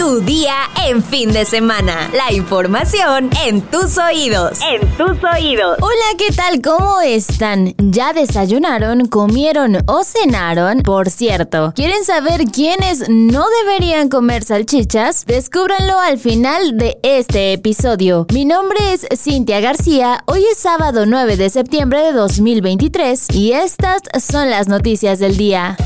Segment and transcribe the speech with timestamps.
[0.00, 0.54] Tu día
[0.86, 2.10] en fin de semana.
[2.14, 4.58] La información en tus oídos.
[4.62, 5.76] En tus oídos.
[5.78, 6.62] Hola, ¿qué tal?
[6.62, 7.74] ¿Cómo están?
[7.76, 10.80] ¿Ya desayunaron, comieron o cenaron?
[10.80, 15.26] Por cierto, ¿quieren saber quiénes no deberían comer salchichas?
[15.26, 18.26] Descúbranlo al final de este episodio.
[18.32, 20.24] Mi nombre es Cintia García.
[20.24, 25.76] Hoy es sábado 9 de septiembre de 2023 y estas son las noticias del día.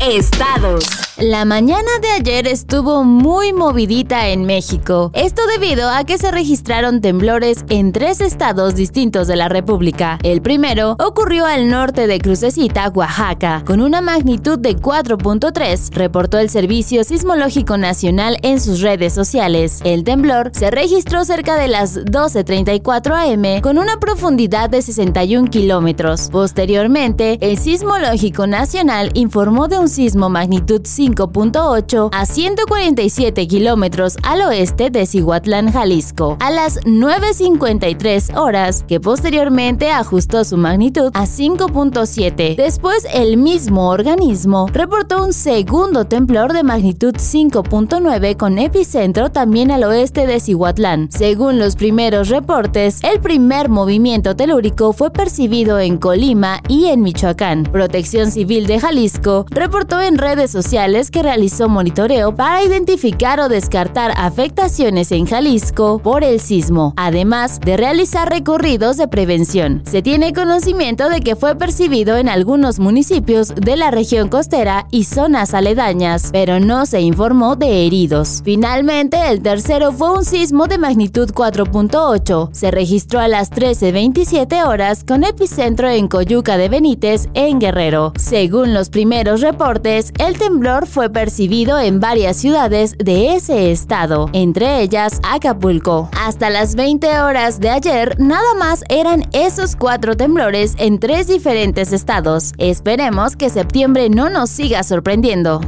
[0.00, 0.84] Estados.
[1.16, 5.10] La mañana de ayer estuvo muy movidita en México.
[5.12, 10.20] Esto debido a que se registraron temblores en tres estados distintos de la República.
[10.22, 16.50] El primero ocurrió al norte de Crucecita, Oaxaca, con una magnitud de 4.3, reportó el
[16.50, 19.80] Servicio Sismológico Nacional en sus redes sociales.
[19.82, 26.28] El temblor se registró cerca de las 12.34 am con una profundidad de 61 kilómetros.
[26.30, 34.42] Posteriormente, el Sismológico Nacional informó de un sismo magnitud 5 5.8 a 147 kilómetros al
[34.42, 42.56] oeste de Cihuatlán, Jalisco, a las 9.53 horas, que posteriormente ajustó su magnitud a 5.7.
[42.56, 49.84] Después, el mismo organismo reportó un segundo temblor de magnitud 5.9 con epicentro también al
[49.84, 51.08] oeste de Cihuatlán.
[51.10, 57.64] Según los primeros reportes, el primer movimiento telúrico fue percibido en Colima y en Michoacán.
[57.64, 64.12] Protección Civil de Jalisco reportó en redes sociales que realizó monitoreo para identificar o descartar
[64.16, 69.82] afectaciones en Jalisco por el sismo, además de realizar recorridos de prevención.
[69.86, 75.04] Se tiene conocimiento de que fue percibido en algunos municipios de la región costera y
[75.04, 78.42] zonas aledañas, pero no se informó de heridos.
[78.44, 82.48] Finalmente, el tercero fue un sismo de magnitud 4.8.
[82.52, 88.12] Se registró a las 13.27 horas con epicentro en Coyuca de Benítez, en Guerrero.
[88.18, 94.80] Según los primeros reportes, el temblor fue percibido en varias ciudades de ese estado, entre
[94.80, 96.08] ellas Acapulco.
[96.18, 101.92] Hasta las 20 horas de ayer, nada más eran esos cuatro temblores en tres diferentes
[101.92, 102.54] estados.
[102.56, 105.60] Esperemos que septiembre no nos siga sorprendiendo.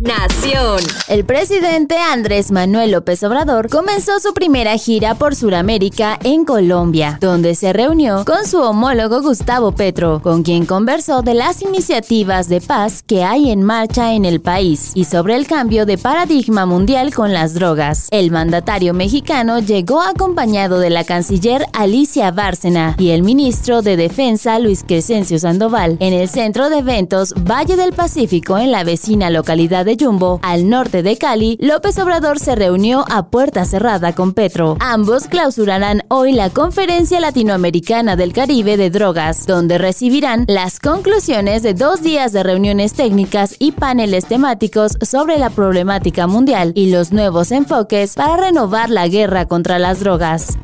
[0.00, 0.80] Nación.
[1.08, 7.54] El presidente Andrés Manuel López Obrador comenzó su primera gira por Sudamérica en Colombia, donde
[7.54, 13.02] se reunió con su homólogo Gustavo Petro, con quien conversó de las iniciativas de paz
[13.06, 17.34] que hay en marcha en el país y sobre el cambio de paradigma mundial con
[17.34, 18.08] las drogas.
[18.10, 24.58] El mandatario mexicano llegó acompañado de la canciller Alicia Bárcena y el ministro de Defensa
[24.60, 29.84] Luis Crescencio Sandoval en el centro de eventos Valle del Pacífico en la vecina localidad
[29.84, 34.76] de Jumbo, al norte de Cali, López Obrador se reunió a puerta cerrada con Petro.
[34.80, 41.74] Ambos clausurarán hoy la Conferencia Latinoamericana del Caribe de Drogas, donde recibirán las conclusiones de
[41.74, 47.52] dos días de reuniones técnicas y paneles temáticos sobre la problemática mundial y los nuevos
[47.52, 50.58] enfoques para renovar la guerra contra las drogas.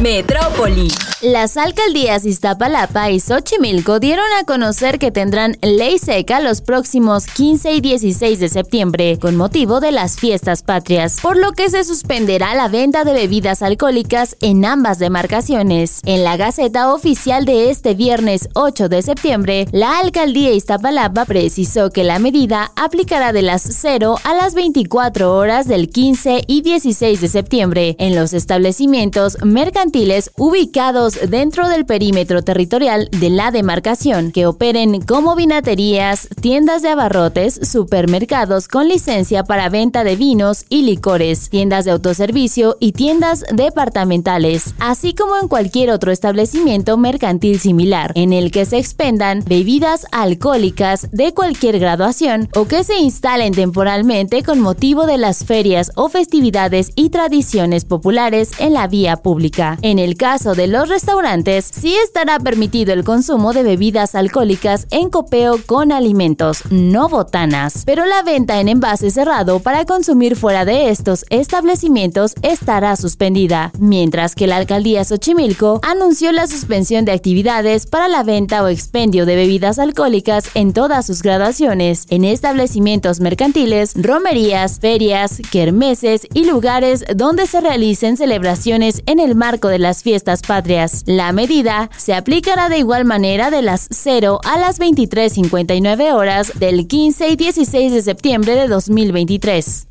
[0.00, 0.92] Metrópoli.
[1.20, 7.72] Las alcaldías Iztapalapa y Xochimilco dieron a conocer que tendrán ley seca los próximos 15
[7.72, 12.54] y 16 de septiembre con motivo de las fiestas patrias, por lo que se suspenderá
[12.54, 16.00] la venta de bebidas alcohólicas en ambas demarcaciones.
[16.04, 22.04] En la Gaceta Oficial de este viernes 8 de septiembre, la alcaldía Iztapalapa precisó que
[22.04, 27.28] la medida aplicará de las 0 a las 24 horas del 15 y 16 de
[27.28, 29.87] septiembre en los establecimientos mercantiles
[30.36, 37.58] ubicados dentro del perímetro territorial de la demarcación que operen como vinaterías, tiendas de abarrotes,
[37.62, 44.74] supermercados con licencia para venta de vinos y licores, tiendas de autoservicio y tiendas departamentales,
[44.78, 51.08] así como en cualquier otro establecimiento mercantil similar en el que se expendan bebidas alcohólicas
[51.12, 56.92] de cualquier graduación o que se instalen temporalmente con motivo de las ferias o festividades
[56.94, 59.77] y tradiciones populares en la vía pública.
[59.80, 65.08] En el caso de los restaurantes sí estará permitido el consumo de bebidas alcohólicas en
[65.08, 70.90] copeo con alimentos, no botanas, pero la venta en envase cerrado para consumir fuera de
[70.90, 78.08] estos establecimientos estará suspendida, mientras que la alcaldía Xochimilco anunció la suspensión de actividades para
[78.08, 84.80] la venta o expendio de bebidas alcohólicas en todas sus gradaciones, en establecimientos mercantiles, romerías,
[84.80, 91.02] ferias, kermeses y lugares donde se realicen celebraciones en el marco de las fiestas patrias.
[91.06, 96.86] La medida se aplicará de igual manera de las 0 a las 23.59 horas del
[96.86, 99.86] 15 y 16 de septiembre de 2023.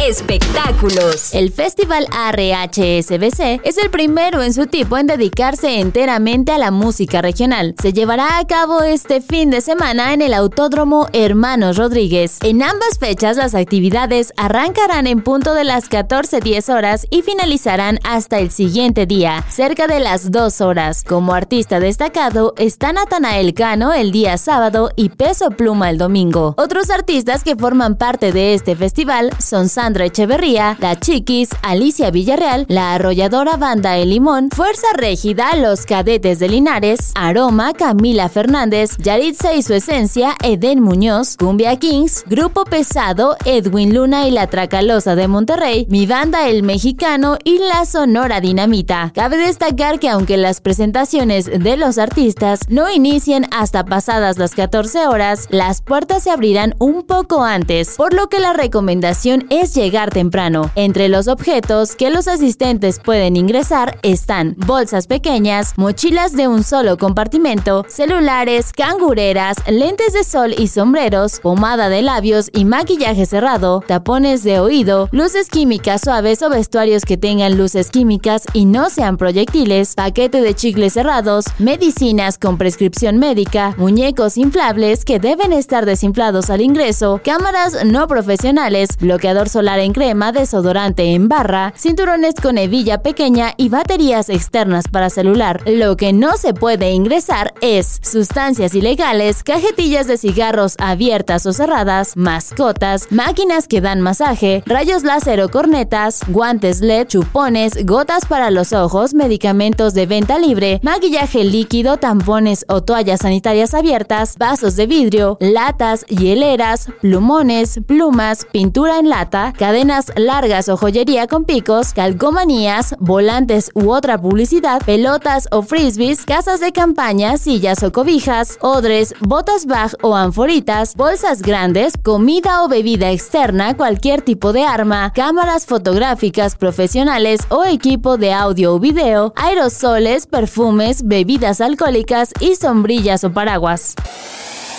[0.00, 1.34] Espectáculos.
[1.34, 7.22] El Festival RHSBC es el primero en su tipo en dedicarse enteramente a la música
[7.22, 7.74] regional.
[7.80, 12.38] Se llevará a cabo este fin de semana en el Autódromo Hermanos Rodríguez.
[12.42, 18.38] En ambas fechas las actividades arrancarán en punto de las 14.10 horas y finalizarán hasta
[18.38, 21.04] el siguiente día, cerca de las 2 horas.
[21.04, 26.54] Como artista destacado está Natanael Cano el día sábado y Peso Pluma el domingo.
[26.56, 32.66] Otros artistas que forman parte de este festival son Sandra Echeverría, La Chiquis, Alicia Villarreal,
[32.68, 39.54] la arrolladora banda El Limón, Fuerza Régida, Los Cadetes de Linares, Aroma, Camila Fernández, Yaritza
[39.54, 45.26] y su esencia, Eden Muñoz, Cumbia Kings, Grupo Pesado, Edwin Luna y La Tracalosa de
[45.26, 49.10] Monterrey, Mi Banda El Mexicano y La Sonora Dinamita.
[49.12, 55.08] Cabe destacar que aunque las presentaciones de los artistas no inician hasta pasadas las 14
[55.08, 60.10] horas, las puertas se abrirán un poco antes, por lo que la recomendación es llegar
[60.10, 60.70] temprano.
[60.74, 66.98] Entre los objetos que los asistentes pueden ingresar están bolsas pequeñas, mochilas de un solo
[66.98, 74.42] compartimento, celulares, cangureras, lentes de sol y sombreros, pomada de labios y maquillaje cerrado, tapones
[74.44, 79.94] de oído, luces químicas suaves o vestuarios que tengan luces químicas y no sean proyectiles,
[79.94, 86.60] paquete de chicles cerrados, medicinas con prescripción médica, muñecos inflables que deben estar desinflados al
[86.60, 93.54] ingreso, cámaras no profesionales, bloqueador solar en crema, desodorante en barra, cinturones con hebilla pequeña
[93.56, 95.62] y baterías externas para celular.
[95.66, 102.16] Lo que no se puede ingresar es sustancias ilegales, cajetillas de cigarros abiertas o cerradas,
[102.16, 108.72] mascotas, máquinas que dan masaje, rayos láser o cornetas, guantes LED, chupones, gotas para los
[108.72, 115.38] ojos, medicamentos de venta libre, maquillaje líquido, tampones o toallas sanitarias abiertas, vasos de vidrio,
[115.40, 123.70] latas, hieleras, plumones, plumas, pintura en lata, cadenas largas o joyería con picos, calcomanías, volantes
[123.74, 129.92] u otra publicidad, pelotas o frisbees, casas de campaña, sillas o cobijas, odres, botas bag
[130.02, 137.40] o anforitas, bolsas grandes, comida o bebida externa, cualquier tipo de arma, cámaras fotográficas profesionales
[137.48, 143.94] o equipo de audio o video, aerosoles, perfumes, bebidas alcohólicas y sombrillas o paraguas.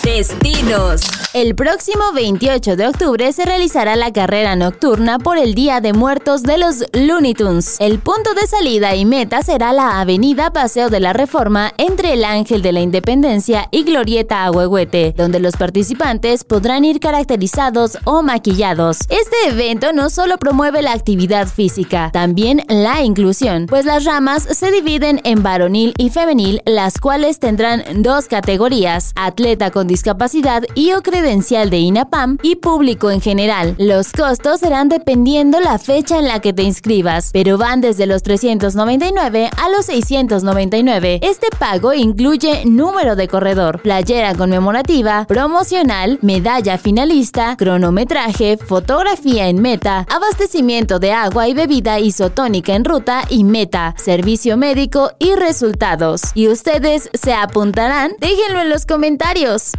[0.04, 1.00] Destinos.
[1.32, 6.42] El próximo 28 de octubre se realizará la carrera nocturna por el Día de Muertos
[6.44, 7.76] de los Looney Tunes.
[7.80, 12.24] El punto de salida y meta será la Avenida Paseo de la Reforma entre el
[12.24, 18.98] Ángel de la Independencia y Glorieta Ahuehuete, donde los participantes podrán ir caracterizados o maquillados.
[19.08, 24.70] Este evento no solo promueve la actividad física, también la inclusión, pues las ramas se
[24.70, 31.02] dividen en varonil y femenil, las cuales tendrán dos categorías, atleta con discapacidad y o
[31.02, 33.76] credencial de INAPAM y público en general.
[33.78, 38.24] Los costos serán dependiendo la fecha en la que te inscribas, pero van desde los
[38.24, 41.20] 399 a los 699.
[41.22, 50.06] Este pago incluye número de corredor, playera conmemorativa, promocional, medalla finalista, cronometraje, fotografía en meta,
[50.10, 56.22] abastecimiento de agua y bebida isotónica en ruta y meta, servicio médico y resultados.
[56.34, 58.16] ¿Y ustedes se apuntarán?
[58.18, 59.70] Déjenlo en los comentarios.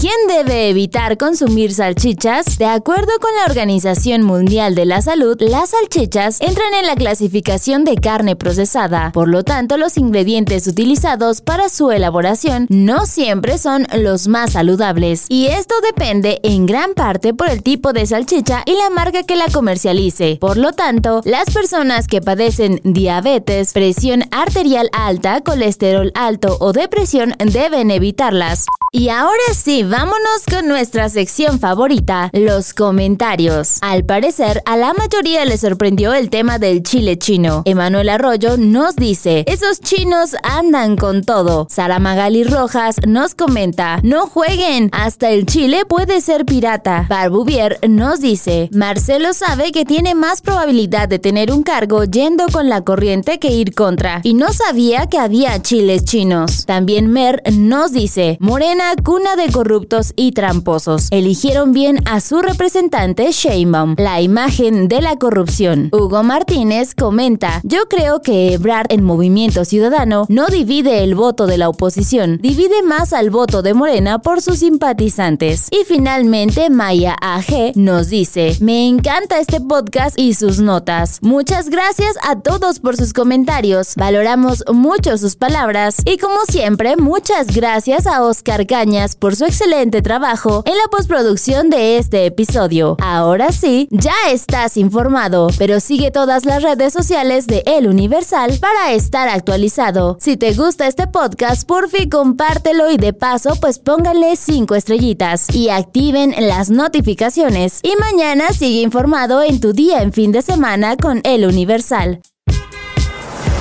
[0.00, 2.56] ¿Quién debe evitar consumir salchichas?
[2.56, 7.84] De acuerdo con la Organización Mundial de la Salud, las salchichas entran en la clasificación
[7.84, 9.12] de carne procesada.
[9.12, 15.26] Por lo tanto, los ingredientes utilizados para su elaboración no siempre son los más saludables.
[15.28, 19.36] Y esto depende en gran parte por el tipo de salchicha y la marca que
[19.36, 20.38] la comercialice.
[20.40, 27.34] Por lo tanto, las personas que padecen diabetes, presión arterial alta, colesterol alto o depresión
[27.38, 28.64] deben evitarlas.
[28.92, 33.78] Y ahora sí, vámonos con nuestra sección favorita, los comentarios.
[33.82, 37.62] Al parecer, a la mayoría le sorprendió el tema del chile chino.
[37.66, 41.68] Emanuel Arroyo nos dice, esos chinos andan con todo.
[41.70, 47.06] Sara Magali Rojas nos comenta, no jueguen, hasta el chile puede ser pirata.
[47.08, 52.68] Barbuvier nos dice, Marcelo sabe que tiene más probabilidad de tener un cargo yendo con
[52.68, 54.20] la corriente que ir contra.
[54.24, 56.66] Y no sabía que había chiles chinos.
[56.66, 61.08] También Mer nos dice, Morena cuna de corruptos y tramposos.
[61.10, 65.90] Eligieron bien a su representante Sheinbaum, la imagen de la corrupción.
[65.92, 71.58] Hugo Martínez comenta, yo creo que Ebrard en Movimiento Ciudadano no divide el voto de
[71.58, 75.68] la oposición, divide más al voto de Morena por sus simpatizantes.
[75.70, 81.18] Y finalmente Maya AG nos dice, me encanta este podcast y sus notas.
[81.22, 87.54] Muchas gracias a todos por sus comentarios, valoramos mucho sus palabras y como siempre muchas
[87.54, 92.96] gracias a Oscar Cañas por su excelente trabajo en la postproducción de este episodio.
[93.00, 98.92] Ahora sí, ya estás informado, pero sigue todas las redes sociales de El Universal para
[98.92, 100.18] estar actualizado.
[100.20, 105.52] Si te gusta este podcast, por fin compártelo y de paso pues pónganle 5 estrellitas
[105.52, 107.80] y activen las notificaciones.
[107.82, 112.20] Y mañana sigue informado en tu día en fin de semana con El Universal.